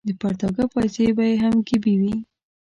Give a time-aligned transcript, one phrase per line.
[0.07, 2.15] د پرتاګه پایڅې به یې هم ګیبي وې.